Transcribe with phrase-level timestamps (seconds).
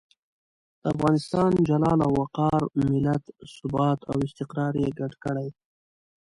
[0.81, 3.23] د افغانستان جلال او وقار، ملت
[3.55, 5.49] ثبات او استقرار یې ګډ کړي.